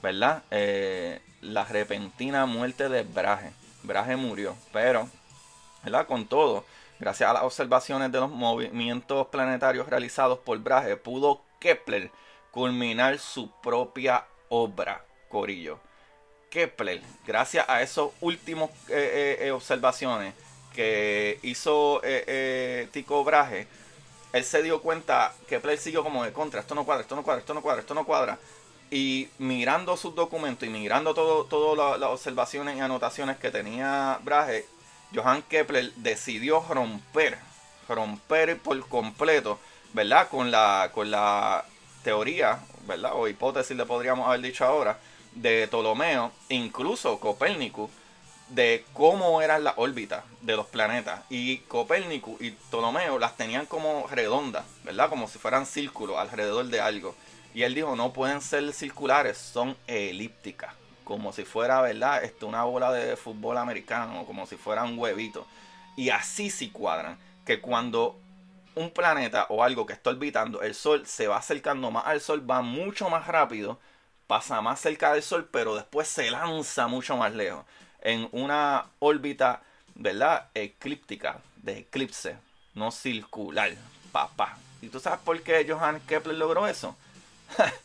¿verdad? 0.01 0.44
Eh, 0.50 1.20
la 1.42 1.65
repentina 1.65 2.46
muerte 2.46 2.88
de 2.88 3.04
Brahe. 3.04 3.51
Brahe 3.84 4.15
murió, 4.15 4.56
pero 4.72 5.10
con 6.08 6.27
todo, 6.27 6.65
gracias 7.00 7.30
a 7.30 7.34
las 7.34 7.44
observaciones 7.44 8.12
de 8.12 8.20
los 8.20 8.30
movimientos 8.30 9.27
planetarios 9.27 9.88
realizados 9.88 10.39
por 10.39 10.58
Brahe, 10.60 10.98
pudo 10.98 11.42
Kepler 11.60 12.12
culminar 12.51 13.20
su 13.20 13.51
propia 13.62 14.25
obra, 14.50 15.04
Corillo. 15.30 15.80
Kepler, 16.50 17.01
gracias 17.25 17.68
a 17.68 17.82
esos 17.82 18.12
últimos 18.22 18.70
eh, 18.88 19.38
eh, 19.42 19.48
eh, 19.48 19.51
observaciones 19.51 20.34
que 20.74 21.39
hizo 21.42 22.01
Tycho 22.92 23.24
Brahe, 23.24 23.68
él 24.34 24.44
se 24.44 24.62
dio 24.62 24.82
cuenta, 24.82 25.34
Kepler 25.48 25.77
siguió 25.77 26.04
como 26.04 26.24
de 26.25 26.34
contra, 26.34 26.60
esto 26.60 26.75
no 26.75 26.84
cuadra, 26.84 27.04
esto 27.04 27.15
no 27.15 27.24
cuadra, 27.24 27.39
esto 27.39 27.54
no 27.54 27.62
cuadra, 27.62 27.82
esto 27.82 27.94
no 27.94 28.06
cuadra. 28.06 28.38
Y 28.92 29.30
mirando 29.38 29.96
sus 29.96 30.13
documentos 30.13 30.68
y 30.68 30.72
mirando 30.72 31.13
todas 31.13 31.48
todo 31.50 31.98
las 31.98 32.10
observaciones 32.10 32.75
y 32.75 32.82
anotaciones 32.82 33.38
que 33.38 33.50
tenía 33.50 34.20
Brahe, 34.24 34.65
Johann 35.15 35.43
Kepler 35.43 35.93
decidió 35.95 36.63
romper, 36.69 37.38
romper 37.88 38.57
por 38.60 38.88
completo, 38.88 39.60
¿verdad? 39.93 40.27
Con 40.29 40.51
la, 40.51 40.91
con 40.93 41.10
la 41.10 41.65
teoría, 42.03 42.60
¿verdad? 42.88 43.12
O 43.15 43.27
hipótesis 43.27 43.77
le 43.77 43.86
podríamos 43.86 44.27
haber 44.27 44.41
dicho 44.41 44.65
ahora, 44.65 45.00
de 45.34 45.67
Ptolomeo, 45.67 46.31
incluso 46.50 47.19
Copérnico, 47.19 47.89
de 48.50 48.86
cómo 48.93 49.41
eran 49.41 49.63
las 49.63 49.74
órbitas 49.77 50.24
de 50.41 50.55
los 50.55 50.67
planetas. 50.67 51.22
Y 51.29 51.57
Copérnico 51.60 52.38
y 52.39 52.51
Ptolomeo 52.51 53.17
las 53.17 53.38
tenían 53.38 53.65
como 53.65 54.07
redondas, 54.07 54.65
¿verdad? 54.84 55.10
Como 55.10 55.27
si 55.27 55.39
fueran 55.39 55.65
círculos 55.65 56.17
alrededor 56.17 56.65
de 56.65 56.81
algo. 56.81 57.15
Y 57.53 57.63
él 57.63 57.74
dijo, 57.74 57.95
no 57.95 58.12
pueden 58.12 58.41
ser 58.41 58.72
circulares, 58.74 59.38
son 59.38 59.77
elípticas 59.88 60.74
como 61.05 61.31
si 61.31 61.45
fuera, 61.45 61.79
¿verdad? 61.81 62.24
Esto, 62.24 62.47
una 62.47 62.65
bola 62.65 62.91
de 62.91 63.15
fútbol 63.15 63.57
americano, 63.57 64.25
como 64.25 64.45
si 64.45 64.57
fuera 64.57 64.83
un 64.83 65.00
huevito. 65.00 65.47
Y 65.95 66.09
así 66.09 66.50
sí 66.50 66.69
cuadran, 66.71 67.17
que 67.45 67.62
cuando 67.62 68.19
un 68.75 68.91
planeta 68.91 69.45
o 69.50 69.63
algo 69.63 69.85
que 69.85 69.93
está 69.93 70.09
orbitando, 70.09 70.62
el 70.62 70.75
Sol 70.75 71.07
se 71.07 71.27
va 71.27 71.38
acercando 71.38 71.89
más 71.91 72.05
al 72.05 72.19
Sol, 72.19 72.50
va 72.50 72.62
mucho 72.62 73.09
más 73.09 73.27
rápido, 73.27 73.79
pasa 74.27 74.59
más 74.62 74.81
cerca 74.81 75.13
del 75.13 75.24
Sol, 75.24 75.47
pero 75.50 75.75
después 75.75 76.07
se 76.07 76.29
lanza 76.29 76.88
mucho 76.88 77.15
más 77.15 77.33
lejos. 77.33 77.65
En 78.01 78.27
una 78.33 78.88
órbita, 79.00 79.62
¿verdad? 79.93 80.50
Eclíptica, 80.53 81.39
de 81.55 81.79
eclipse, 81.79 82.38
no 82.74 82.91
circular, 82.91 83.71
papá. 84.12 84.57
¿Y 84.81 84.89
tú 84.89 85.00
sabes 85.00 85.19
por 85.19 85.41
qué 85.41 85.65
Johannes 85.67 86.03
Kepler 86.07 86.35
logró 86.35 86.67
eso? 86.67 86.95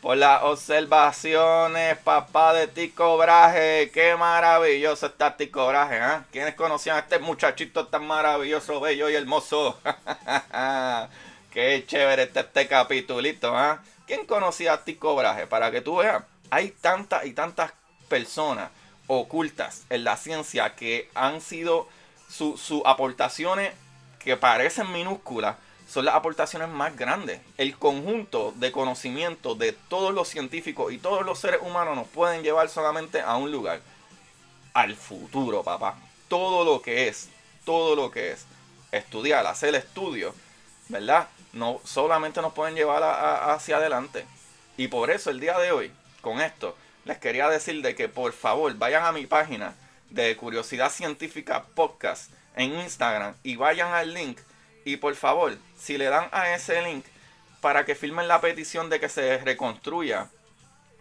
por 0.00 0.16
las 0.16 0.42
observaciones, 0.42 1.98
papá 1.98 2.54
de 2.54 2.68
Tico 2.68 3.16
Brahe. 3.16 3.90
Qué 3.90 4.16
maravilloso 4.16 5.06
está 5.06 5.36
Tico 5.36 5.66
Brahe, 5.66 5.98
¿eh? 5.98 6.20
¿Quiénes 6.30 6.54
conocían 6.54 6.96
a 6.96 7.00
este 7.00 7.18
muchachito 7.18 7.88
tan 7.88 8.06
maravilloso, 8.06 8.80
bello 8.80 9.10
y 9.10 9.16
hermoso? 9.16 9.78
Qué 11.52 11.84
chévere 11.86 12.24
está 12.24 12.40
este 12.40 12.68
capitulito, 12.68 13.56
¿ah? 13.56 13.82
¿Quién 14.06 14.24
conocía 14.24 14.74
a 14.74 14.84
Tico 14.84 15.16
Brahe? 15.16 15.46
Para 15.46 15.70
que 15.70 15.80
tú 15.80 15.96
veas, 15.96 16.22
hay 16.50 16.70
tantas 16.70 17.26
y 17.26 17.32
tantas 17.32 17.72
personas 18.08 18.70
ocultas 19.08 19.84
en 19.90 20.04
la 20.04 20.16
ciencia 20.16 20.74
que 20.76 21.10
han 21.14 21.40
sido 21.40 21.88
sus 22.28 22.82
aportaciones 22.84 23.72
que 24.18 24.36
parecen 24.36 24.92
minúsculas, 24.92 25.56
son 25.88 26.04
las 26.04 26.14
aportaciones 26.14 26.68
más 26.68 26.94
grandes. 26.96 27.40
El 27.56 27.76
conjunto 27.78 28.52
de 28.56 28.70
conocimiento 28.70 29.54
de 29.54 29.72
todos 29.72 30.12
los 30.12 30.28
científicos 30.28 30.92
y 30.92 30.98
todos 30.98 31.24
los 31.24 31.38
seres 31.38 31.60
humanos 31.62 31.96
nos 31.96 32.06
pueden 32.08 32.42
llevar 32.42 32.68
solamente 32.68 33.22
a 33.22 33.36
un 33.36 33.50
lugar. 33.50 33.80
Al 34.74 34.94
futuro, 34.94 35.62
papá. 35.62 35.96
Todo 36.28 36.64
lo 36.64 36.82
que 36.82 37.08
es, 37.08 37.30
todo 37.64 37.96
lo 37.96 38.10
que 38.10 38.32
es 38.32 38.44
estudiar, 38.92 39.46
hacer 39.46 39.74
estudio, 39.74 40.34
¿verdad? 40.88 41.28
No 41.54 41.80
solamente 41.84 42.42
nos 42.42 42.52
pueden 42.52 42.74
llevar 42.74 43.02
hacia 43.50 43.78
adelante. 43.78 44.26
Y 44.76 44.88
por 44.88 45.10
eso 45.10 45.30
el 45.30 45.40
día 45.40 45.58
de 45.58 45.72
hoy, 45.72 45.90
con 46.20 46.40
esto, 46.42 46.76
les 47.06 47.16
quería 47.16 47.48
decir 47.48 47.80
de 47.80 47.94
que 47.94 48.08
por 48.08 48.34
favor 48.34 48.74
vayan 48.74 49.04
a 49.04 49.12
mi 49.12 49.26
página 49.26 49.74
de 50.10 50.36
Curiosidad 50.36 50.90
Científica 50.90 51.64
Podcast 51.74 52.30
en 52.56 52.78
Instagram 52.78 53.34
y 53.42 53.56
vayan 53.56 53.94
al 53.94 54.12
link 54.12 54.38
y 54.88 54.96
por 54.96 55.14
favor, 55.16 55.54
si 55.78 55.98
le 55.98 56.06
dan 56.06 56.28
a 56.32 56.54
ese 56.54 56.80
link 56.80 57.04
para 57.60 57.84
que 57.84 57.94
firmen 57.94 58.26
la 58.26 58.40
petición 58.40 58.88
de 58.88 58.98
que 58.98 59.10
se 59.10 59.36
reconstruya 59.36 60.30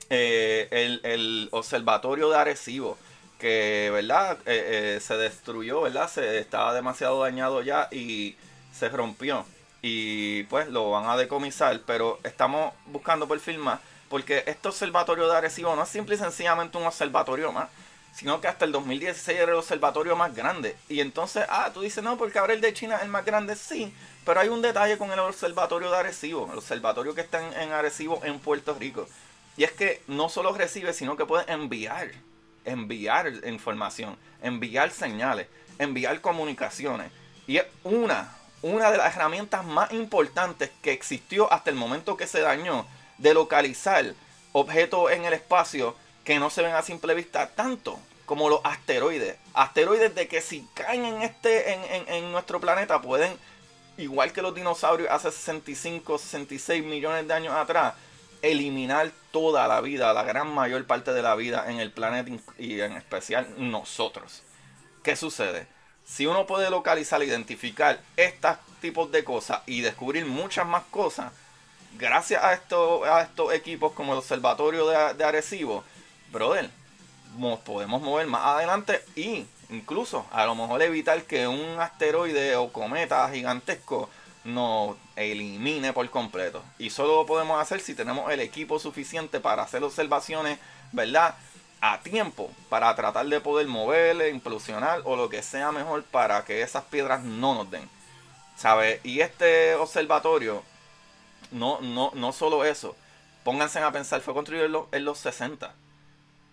eh, 0.10 1.00
el, 1.06 1.48
observatorio 1.52 2.30
de 2.30 2.38
Arecibo, 2.38 2.98
que 3.40 3.90
verdad 3.94 4.40
eh, 4.46 4.98
eh, 4.98 5.00
se 5.00 5.16
destruyó, 5.16 5.80
verdad, 5.80 6.10
se 6.10 6.38
estaba 6.38 6.74
demasiado 6.74 7.22
dañado 7.22 7.62
ya 7.62 7.88
y 7.90 8.36
se 8.74 8.90
rompió. 8.90 9.46
Y 9.82 10.44
pues 10.44 10.68
lo 10.68 10.92
van 10.92 11.06
a 11.06 11.16
decomisar, 11.16 11.80
pero 11.86 12.20
estamos 12.26 12.74
buscando 12.88 13.26
por 13.26 13.40
firmar 13.40 13.80
porque 14.10 14.44
este 14.48 14.68
observatorio 14.68 15.30
de 15.30 15.38
Arecibo 15.38 15.76
no 15.78 15.84
es 15.84 15.90
simple 15.90 16.16
y 16.16 16.18
sencillamente 16.18 16.78
un 16.78 16.86
observatorio 16.86 17.54
más 17.54 17.70
sino 18.18 18.42
que 18.42 18.48
hasta 18.48 18.66
el 18.66 18.72
2016 18.72 19.38
era 19.38 19.52
el 19.52 19.60
observatorio 19.60 20.16
más 20.16 20.34
grande. 20.34 20.76
Y 20.90 21.02
entonces, 21.02 21.46
ah, 21.50 21.70
tú 21.72 21.82
dices, 21.82 22.04
no, 22.04 22.18
porque 22.18 22.40
ahora 22.40 22.54
el 22.54 22.62
de 22.62 22.74
China 22.74 22.96
es 22.96 23.04
el 23.04 23.10
más 23.10 23.24
grande, 23.24 23.56
sí, 23.56 23.94
pero 24.26 24.40
hay 24.40 24.50
un 24.50 24.64
detalle 24.64 24.98
con 24.98 25.12
el 25.12 25.20
observatorio 25.20 25.92
de 25.92 25.98
Arecibo, 25.98 26.50
el 26.52 26.58
observatorio 26.58 27.14
que 27.14 27.22
está 27.22 27.62
en, 27.62 27.72
Arecibo 27.72 28.20
en 28.24 28.40
Puerto 28.40 28.74
Rico. 28.74 29.08
Y 29.56 29.66
es 29.66 29.72
que 29.72 30.02
no 30.08 30.30
solo 30.30 30.52
recibe, 30.52 30.94
sino 30.94 31.16
que 31.16 31.28
puede 31.28 31.52
enviar, 31.52 32.10
enviar 32.66 33.32
información, 33.46 34.18
enviar 34.42 34.90
señales, 34.90 35.46
enviar 35.78 36.20
comunicaciones. 36.20 37.12
Y 37.46 37.58
es 37.58 37.66
una, 37.84 38.36
una 38.64 38.90
de 38.90 38.98
las 38.98 39.16
herramientas 39.16 39.64
más 39.64 39.92
importantes 39.92 40.72
que 40.82 40.92
existió 40.92 41.54
hasta 41.54 41.70
el 41.70 41.76
momento 41.76 42.18
que 42.18 42.26
se 42.26 42.42
dañó 42.42 42.88
de 43.20 43.36
localizar 43.36 44.16
objetos 44.54 45.12
en 45.12 45.26
el 45.26 45.34
espacio 45.34 45.96
que 46.28 46.40
no 46.40 46.50
se 46.50 46.62
ven 46.62 46.76
a 46.76 46.82
simple 46.82 47.14
vista 47.14 47.48
tanto 47.52 47.98
como 48.26 48.50
los 48.50 48.60
asteroides. 48.66 49.38
Asteroides 49.54 50.14
de 50.14 50.28
que 50.28 50.42
si 50.42 50.68
caen 50.74 51.06
en, 51.06 51.22
este, 51.22 51.72
en, 52.18 52.32
nuestro 52.34 52.60
planeta 52.60 53.02
pueden, 53.02 53.38
igual 53.98 54.34
que 54.34 54.42
los 54.42 54.54
dinosaurios 54.54 55.10
hace 55.10 55.32
65, 55.32 56.18
66 56.18 56.84
millones 56.84 57.30
de 57.30 57.34
años 57.34 57.54
atrás, 57.56 57.94
eliminar 58.42 59.10
toda 59.32 59.70
la 59.70 59.80
vida, 59.80 60.12
la 60.12 60.24
gran 60.24 60.54
mayor 60.54 60.86
parte 60.86 61.14
de 61.14 61.22
la 61.22 61.34
vida 61.36 61.72
en 61.72 61.80
el 61.80 61.94
planeta 61.94 62.30
y 62.58 62.82
en 62.82 62.92
especial 62.92 63.48
nosotros. 63.58 64.44
¿Qué 65.04 65.16
sucede? 65.16 65.66
Si 66.04 66.26
uno 66.26 66.46
puede 66.46 66.70
localizar, 66.70 67.24
identificar 67.24 68.02
estos 68.18 68.58
tipos 68.82 69.10
de 69.14 69.24
cosas 69.24 69.62
y 69.66 69.80
descubrir 69.80 70.26
muchas 70.26 70.68
más 70.68 70.84
cosas, 70.92 71.32
gracias 71.98 72.44
a, 72.44 72.52
estos, 72.52 73.08
a 73.08 73.22
estos 73.22 73.54
equipos 73.54 73.94
como 73.94 74.12
el 74.12 74.20
Observatorio 74.20 74.88
de, 74.90 75.14
de 75.14 75.24
Arecibo, 75.24 75.86
brother, 76.38 76.70
podemos 77.66 78.02
mover 78.02 78.28
más 78.28 78.46
adelante 78.46 79.04
y 79.16 79.46
incluso 79.70 80.26
a 80.32 80.46
lo 80.46 80.54
mejor 80.54 80.82
evitar 80.84 81.24
que 81.24 81.48
un 81.48 81.80
asteroide 81.80 82.56
o 82.56 82.72
cometa 82.72 83.28
gigantesco 83.30 84.10
nos 84.44 84.96
elimine 85.16 85.94
por 85.94 86.08
completo. 86.10 86.64
Y 86.78 86.92
solo 86.92 87.16
lo 87.16 87.26
podemos 87.26 87.60
hacer 87.60 87.82
si 87.82 87.96
tenemos 87.96 88.32
el 88.32 88.40
equipo 88.40 88.80
suficiente 88.80 89.40
para 89.40 89.64
hacer 89.64 89.84
observaciones, 89.84 90.60
¿verdad? 90.92 91.36
A 91.82 92.00
tiempo, 92.02 92.52
para 92.70 92.96
tratar 92.96 93.26
de 93.26 93.42
poder 93.42 93.68
moverle, 93.68 94.30
implosionar 94.30 95.02
o 95.04 95.16
lo 95.16 95.30
que 95.30 95.42
sea 95.44 95.72
mejor 95.72 96.04
para 96.04 96.46
que 96.46 96.62
esas 96.62 96.84
piedras 96.86 97.24
no 97.24 97.56
nos 97.56 97.70
den. 97.72 97.90
¿Sabes? 98.56 99.04
Y 99.04 99.22
este 99.22 99.76
observatorio, 99.76 100.64
no, 101.52 101.80
no, 101.82 102.12
no 102.14 102.32
solo 102.32 102.64
eso, 102.64 102.96
pónganse 103.44 103.80
a 103.80 103.92
pensar, 103.92 104.22
fue 104.22 104.34
construido 104.34 104.66
en 104.66 104.72
los, 104.72 104.86
en 104.92 105.06
los 105.06 105.20
60 105.20 105.74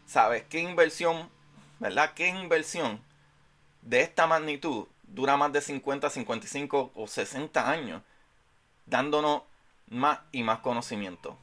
¿Sabes 0.07 0.45
qué 0.49 0.61
inversión, 0.61 1.29
verdad? 1.81 2.13
¿Qué 2.15 2.29
inversión 2.29 3.01
de 3.83 4.03
esta 4.03 4.27
magnitud 4.27 4.87
dura 5.03 5.37
más 5.37 5.53
de 5.53 5.61
50, 5.61 6.09
55 6.11 6.93
o 6.95 7.07
60 7.07 7.71
años 7.71 8.03
dándonos 8.87 9.43
más 9.89 10.21
y 10.31 10.43
más 10.43 10.61
conocimiento? 10.61 11.39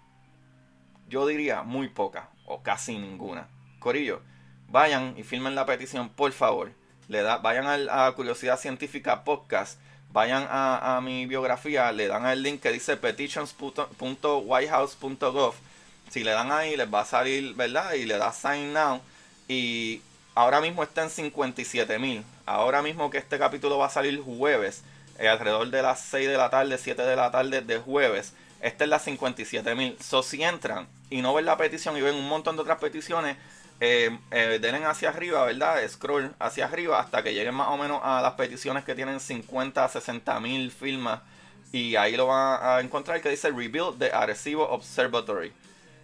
Yo 1.09 1.25
diría 1.25 1.63
muy 1.63 1.89
poca 1.89 2.29
o 2.45 2.61
casi 2.61 2.97
ninguna. 2.97 3.47
Corillo, 3.79 4.21
vayan 4.67 5.15
y 5.17 5.23
filmen 5.23 5.55
la 5.55 5.65
petición, 5.65 6.09
por 6.09 6.31
favor. 6.31 6.71
Le 7.07 7.23
da, 7.23 7.37
vayan 7.37 7.89
a, 7.89 8.11
Curiosidad 8.13 8.59
Científica 8.59 9.23
Podcast, 9.23 9.79
vayan 10.11 10.45
a, 10.49 10.95
a, 10.95 11.01
mi 11.01 11.25
biografía, 11.25 11.91
le 11.91 12.07
dan 12.07 12.27
el 12.27 12.43
link 12.43 12.61
que 12.61 12.71
dice 12.71 12.95
petitions.whitehouse.gov 12.95 15.55
si 16.11 16.25
le 16.25 16.31
dan 16.31 16.51
ahí, 16.51 16.75
les 16.75 16.93
va 16.93 17.01
a 17.01 17.05
salir, 17.05 17.55
¿verdad? 17.55 17.93
Y 17.93 18.05
le 18.05 18.17
da 18.17 18.33
sign 18.33 18.73
now. 18.73 19.01
Y 19.47 20.01
ahora 20.35 20.59
mismo 20.59 20.83
está 20.83 21.03
en 21.03 21.09
57 21.09 21.97
mil. 21.99 22.25
Ahora 22.45 22.81
mismo 22.81 23.09
que 23.09 23.17
este 23.17 23.39
capítulo 23.39 23.77
va 23.77 23.85
a 23.85 23.89
salir 23.89 24.21
jueves, 24.21 24.83
eh, 25.19 25.29
alrededor 25.29 25.69
de 25.69 25.81
las 25.81 26.01
6 26.01 26.27
de 26.27 26.37
la 26.37 26.49
tarde, 26.49 26.77
7 26.77 27.01
de 27.01 27.15
la 27.15 27.31
tarde 27.31 27.61
de 27.61 27.77
jueves. 27.79 28.33
Esta 28.59 28.83
es 28.83 28.89
la 28.89 28.99
57 28.99 29.73
mil. 29.73 29.97
So, 30.01 30.21
si 30.21 30.43
entran 30.43 30.85
y 31.09 31.21
no 31.21 31.33
ven 31.33 31.45
la 31.45 31.55
petición 31.55 31.95
y 31.95 32.01
ven 32.01 32.15
un 32.15 32.27
montón 32.27 32.57
de 32.57 32.63
otras 32.63 32.79
peticiones, 32.79 33.37
eh, 33.79 34.15
eh, 34.31 34.83
hacia 34.85 35.09
arriba, 35.09 35.45
¿verdad? 35.45 35.87
Scroll 35.87 36.35
hacia 36.39 36.65
arriba 36.65 36.99
hasta 36.99 37.23
que 37.23 37.33
lleguen 37.33 37.55
más 37.55 37.69
o 37.69 37.77
menos 37.77 38.01
a 38.03 38.21
las 38.21 38.33
peticiones 38.33 38.83
que 38.83 38.95
tienen 38.95 39.21
50 39.21 39.87
60 39.87 40.39
mil 40.41 40.71
firmas. 40.71 41.21
Y 41.71 41.95
ahí 41.95 42.17
lo 42.17 42.27
van 42.27 42.59
a 42.61 42.81
encontrar 42.81 43.21
que 43.21 43.29
dice 43.29 43.49
Rebuild 43.49 43.97
the 43.97 44.11
Arecibo 44.11 44.69
Observatory. 44.69 45.53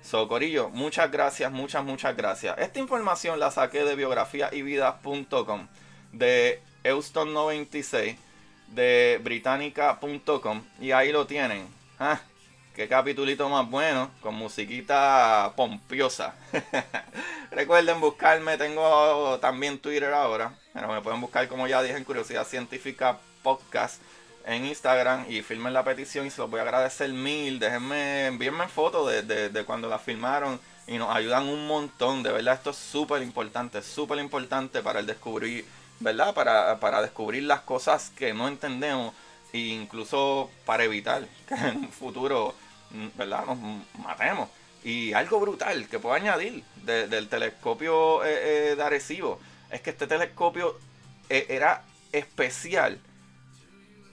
Socorillo, 0.07 0.69
muchas 0.69 1.11
gracias, 1.11 1.51
muchas, 1.51 1.83
muchas 1.83 2.15
gracias. 2.15 2.57
Esta 2.59 2.79
información 2.79 3.39
la 3.39 3.51
saqué 3.51 3.83
de 3.83 3.93
biografiayvidas.com, 3.95 5.67
de 6.13 6.61
Euston96, 6.85 8.15
de 8.69 9.19
británica.com 9.21 10.63
y 10.79 10.91
ahí 10.91 11.11
lo 11.11 11.27
tienen. 11.27 11.67
Ah, 11.99 12.21
qué 12.73 12.87
capitulito 12.87 13.49
más 13.49 13.69
bueno, 13.69 14.09
con 14.21 14.35
musiquita 14.35 15.51
pompiosa. 15.57 16.35
Recuerden 17.51 17.99
buscarme, 17.99 18.57
tengo 18.57 19.37
también 19.41 19.77
Twitter 19.77 20.13
ahora, 20.13 20.53
pero 20.71 20.87
me 20.87 21.01
pueden 21.01 21.19
buscar 21.19 21.49
como 21.49 21.67
ya 21.67 21.83
dije 21.83 21.97
en 21.97 22.05
Curiosidad 22.05 22.47
Científica 22.47 23.17
Podcast 23.43 24.01
en 24.47 24.65
Instagram 24.65 25.25
y 25.29 25.41
filmen 25.41 25.73
la 25.73 25.83
petición 25.83 26.25
y 26.25 26.29
se 26.29 26.39
los 26.39 26.49
voy 26.49 26.59
a 26.59 26.63
agradecer 26.63 27.11
mil. 27.11 27.59
Déjenme, 27.59 28.27
envíenme 28.27 28.67
fotos 28.69 29.11
de, 29.11 29.49
de, 29.49 29.65
cuando 29.65 29.89
la 29.89 29.99
filmaron 29.99 30.59
y 30.87 30.97
nos 30.97 31.13
ayudan 31.13 31.49
un 31.49 31.67
montón. 31.67 32.23
De 32.23 32.31
verdad, 32.31 32.53
esto 32.55 32.69
es 32.69 32.77
súper 32.77 33.21
importante, 33.21 33.81
súper 33.83 34.19
importante 34.19 34.81
para 34.81 35.01
el 35.01 35.05
descubrir, 35.05 35.65
¿verdad? 35.99 36.33
Para, 36.33 36.79
para 36.79 37.01
descubrir 37.01 37.43
las 37.43 37.59
cosas 37.61 38.09
que 38.17 38.33
no 38.33 38.47
entendemos 38.47 39.13
e 39.51 39.59
incluso 39.59 40.49
para 40.65 40.85
evitar 40.85 41.27
que 41.47 41.55
en 41.55 41.77
un 41.77 41.91
futuro, 41.91 42.55
¿verdad? 43.15 43.45
Nos 43.47 43.57
matemos. 43.99 44.49
Y 44.81 45.11
algo 45.11 45.41
brutal 45.41 45.89
que 45.89 45.99
puedo 45.99 46.15
añadir 46.15 46.63
del 46.85 47.27
telescopio 47.27 48.23
eh, 48.23 48.71
eh, 48.71 48.75
de 48.77 48.83
Arecibo 48.83 49.41
es 49.69 49.81
que 49.81 49.89
este 49.89 50.07
telescopio 50.07 50.79
eh, 51.27 51.47
era 51.49 51.83
especial 52.13 52.97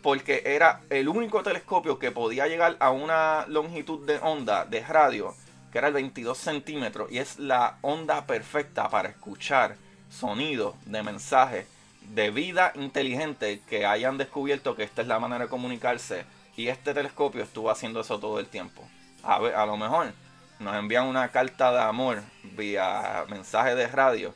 porque 0.05 0.43
era 0.45 0.83
el 0.91 1.09
único 1.09 1.43
telescopio 1.43 1.99
que 1.99 2.11
podía 2.11 2.47
llegar 2.47 2.77
a 2.79 2.91
una 2.91 3.47
longitud 3.49 4.07
de 4.07 4.19
onda 4.19 4.67
de 4.67 4.85
radio 4.85 5.35
que 5.73 5.79
era 5.79 5.89
el 5.89 5.95
22 5.95 6.37
centímetros 6.37 7.11
y 7.11 7.21
es 7.21 7.39
la 7.39 7.79
onda 7.81 8.27
perfecta 8.27 8.91
para 8.91 9.09
escuchar 9.09 9.77
sonido 10.11 10.77
de 10.85 11.03
mensajes 11.03 11.67
de 12.03 12.31
vida 12.31 12.73
inteligente 12.75 13.63
que 13.67 13.87
hayan 13.87 14.19
descubierto 14.19 14.77
que 14.77 14.83
esta 14.83 15.01
es 15.01 15.09
la 15.09 15.19
manera 15.19 15.45
de 15.45 15.51
comunicarse 15.51 16.27
Y 16.55 16.69
este 16.69 16.93
telescopio 16.93 17.43
estuvo 17.43 17.71
haciendo 17.71 18.01
eso 18.01 18.21
todo 18.21 18.39
el 18.39 18.47
tiempo. 18.47 18.87
A, 19.23 19.39
ver, 19.39 19.55
a 19.55 19.65
lo 19.65 19.79
mejor 19.79 20.13
nos 20.59 20.77
envían 20.77 21.07
una 21.07 21.31
carta 21.31 21.73
de 21.73 21.81
amor 21.81 22.23
vía 22.43 23.25
mensaje 23.31 23.75
de 23.75 23.89
radio 23.89 24.35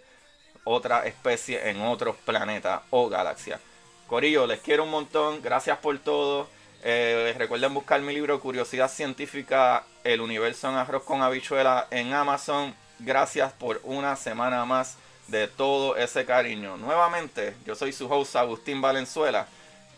otra 0.64 1.06
especie 1.06 1.68
en 1.68 1.82
otros 1.82 2.16
planetas 2.24 2.80
o 2.88 3.10
galaxias. 3.10 3.60
Corillo, 4.08 4.46
les 4.46 4.60
quiero 4.60 4.84
un 4.84 4.90
montón. 4.90 5.40
Gracias 5.42 5.78
por 5.78 5.98
todo. 5.98 6.48
Eh, 6.82 7.34
recuerden 7.36 7.74
buscar 7.74 8.00
mi 8.00 8.14
libro 8.14 8.40
Curiosidad 8.40 8.90
Científica, 8.90 9.84
El 10.02 10.20
Universo 10.22 10.68
en 10.70 10.76
Arroz 10.76 11.04
con 11.04 11.22
Habichuela 11.22 11.86
en 11.90 12.14
Amazon. 12.14 12.74
Gracias 12.98 13.52
por 13.52 13.80
una 13.84 14.16
semana 14.16 14.64
más 14.64 14.96
de 15.28 15.46
todo 15.46 15.96
ese 15.96 16.24
cariño. 16.24 16.78
Nuevamente, 16.78 17.54
yo 17.66 17.74
soy 17.74 17.92
su 17.92 18.10
host 18.10 18.34
Agustín 18.36 18.80
Valenzuela. 18.80 19.46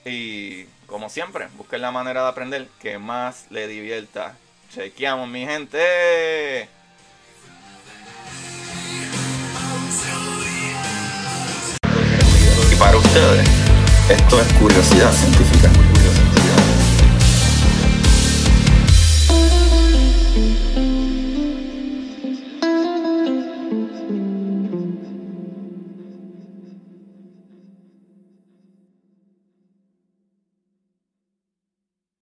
Y 0.05 0.65
como 0.87 1.09
siempre, 1.09 1.47
busquen 1.57 1.81
la 1.81 1.93
manera 1.93 2.23
de 2.23 2.29
aprender 2.29 2.67
que 2.81 2.99
más 2.99 3.47
le 3.51 3.69
divierta. 3.69 4.37
Chequeamos, 4.75 5.29
mi 5.29 5.47
gente. 5.47 6.69
Y 12.73 12.77
para 12.77 12.97
ustedes, 12.97 13.50
esto 14.11 14.41
es 14.41 14.53
curiosidad 14.55 15.13
científica. 15.13 15.71